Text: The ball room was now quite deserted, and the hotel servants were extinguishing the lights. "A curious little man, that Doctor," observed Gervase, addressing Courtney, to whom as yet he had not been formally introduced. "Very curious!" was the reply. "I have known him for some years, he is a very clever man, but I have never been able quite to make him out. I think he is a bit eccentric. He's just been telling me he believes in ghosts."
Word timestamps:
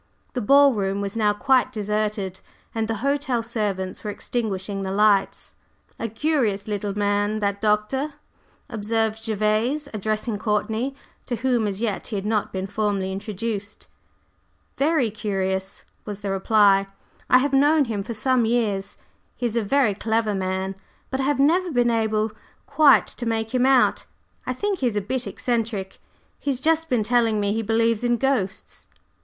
The 0.33 0.41
ball 0.41 0.73
room 0.73 0.99
was 0.99 1.15
now 1.15 1.31
quite 1.31 1.71
deserted, 1.71 2.39
and 2.73 2.87
the 2.87 2.95
hotel 3.05 3.43
servants 3.43 4.03
were 4.03 4.09
extinguishing 4.09 4.81
the 4.81 4.89
lights. 4.91 5.53
"A 5.99 6.09
curious 6.09 6.67
little 6.67 6.97
man, 6.97 7.37
that 7.37 7.61
Doctor," 7.61 8.13
observed 8.67 9.23
Gervase, 9.23 9.87
addressing 9.93 10.39
Courtney, 10.39 10.95
to 11.27 11.35
whom 11.35 11.67
as 11.67 11.81
yet 11.81 12.07
he 12.07 12.15
had 12.15 12.25
not 12.25 12.51
been 12.51 12.65
formally 12.65 13.11
introduced. 13.11 13.89
"Very 14.75 15.11
curious!" 15.11 15.83
was 16.03 16.21
the 16.21 16.31
reply. 16.31 16.87
"I 17.29 17.37
have 17.37 17.53
known 17.53 17.85
him 17.85 18.01
for 18.01 18.15
some 18.15 18.43
years, 18.43 18.97
he 19.35 19.45
is 19.45 19.55
a 19.55 19.61
very 19.61 19.93
clever 19.93 20.33
man, 20.33 20.73
but 21.11 21.21
I 21.21 21.25
have 21.25 21.37
never 21.39 21.69
been 21.69 21.91
able 21.91 22.31
quite 22.65 23.05
to 23.05 23.27
make 23.27 23.53
him 23.53 23.67
out. 23.67 24.05
I 24.47 24.53
think 24.53 24.79
he 24.79 24.87
is 24.87 24.95
a 24.95 24.99
bit 24.99 25.27
eccentric. 25.27 25.99
He's 26.39 26.59
just 26.59 26.89
been 26.89 27.03
telling 27.03 27.39
me 27.39 27.53
he 27.53 27.61
believes 27.61 28.03
in 28.03 28.17
ghosts." 28.17 28.87